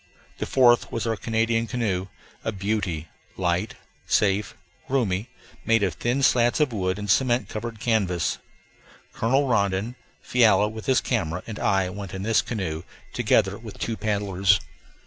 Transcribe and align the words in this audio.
The 0.39 0.47
fourth 0.47 0.91
was 0.91 1.05
our 1.05 1.15
Canadian 1.15 1.67
canoe, 1.67 2.07
a 2.43 2.51
beauty; 2.51 3.07
light, 3.37 3.75
safe, 4.07 4.55
roomy, 4.89 5.29
made 5.63 5.83
of 5.83 5.93
thin 5.93 6.23
slats 6.23 6.59
of 6.59 6.73
wood 6.73 6.97
and 6.97 7.07
cement 7.07 7.49
covered 7.49 7.79
canvas. 7.79 8.39
Colonel 9.13 9.47
Rondon, 9.47 9.95
Fiala 10.23 10.69
with 10.69 10.87
his 10.87 11.01
camera, 11.01 11.43
and 11.45 11.59
I 11.59 11.91
went 11.91 12.15
in 12.15 12.23
this 12.23 12.41
canoe, 12.41 12.81
together 13.13 13.59
with 13.59 13.77
two 13.77 13.95
paddlers. 13.95 14.59